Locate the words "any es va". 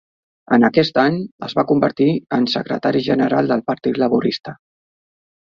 1.01-1.65